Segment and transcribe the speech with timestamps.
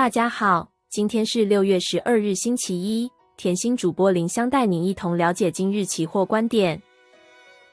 [0.00, 3.06] 大家好，今天是六月十二日，星期一。
[3.36, 6.80] 甜心主播林香带你一同了解今日期货观点。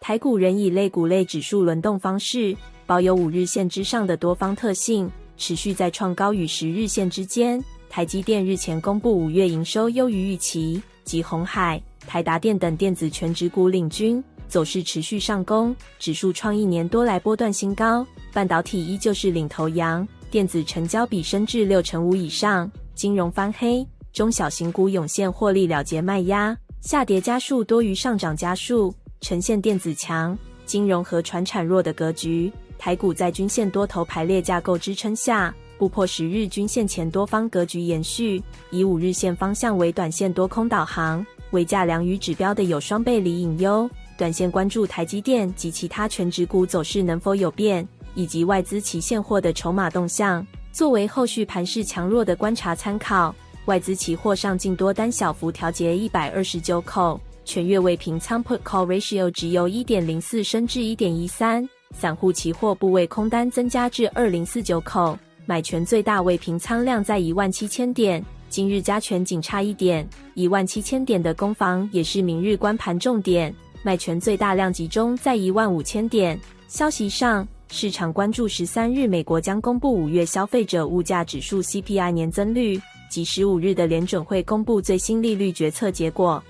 [0.00, 2.56] 台股仍以类股类指数轮动方式，
[2.86, 7.62] 保有五日线之上的多方特性，持续在创高与十日线之间。
[7.90, 18.06] 台积电日前公布五月营收优于预期，及鸿海、台达电等电子全指股领军，走势持续上攻，指数创一年多来波段新高。
[18.32, 20.08] 半导体依旧是领头羊。
[20.34, 32.52] 电子成交比升至六成五以上，金融翻黑，中小型股涌现获利了结卖压，下跌家数多于上涨家数，呈现电子强、金融和传产弱的格局。
[32.76, 43.88] 台股在均线多头排列架构支撑下，不破十日均线前多方格局延续，以五日线方向为短线多空导航，为价量与指标的有双背离隐忧。
[44.18, 47.86] 短线关注台积电及其他全指股走势能否有变。
[48.14, 53.34] 以及外资期现货的筹码动向，作为后续盘势强弱的观察参考。
[53.66, 76.38] 外资期货上净多单小幅调节一百二十九口，全月未平仓 Put Call Ratio 值由一点零四升至一点一三，散户期货部位空单增加至二零四九口，买权最大未平仓量在一万七千点，今日加权仅差一点，一万七千点的攻防也是明日观盘重点，卖权最大量集中在一万五千点。
[76.68, 77.48] 消息上。
[77.76, 82.80] 市场关注十三日，美国将公布五月消费者物价指数 CPI 年增率
[83.10, 86.40] 及十五日的联准会公布最新利率决策结果。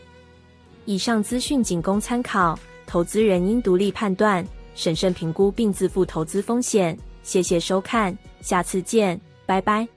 [0.84, 6.94] 以上资讯仅供参考，投资人应独立判断、审慎评估并自负投资风险。
[7.22, 9.93] 谢谢收看，下次见，拜拜。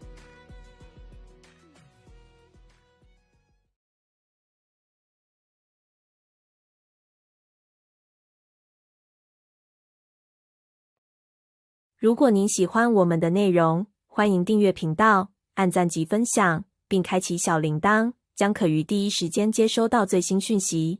[12.00, 21.00] 如果您喜欢我们的内容，欢迎订阅频道、按赞及分享，并开启小铃铛，将可于第一时间接收到最新讯息。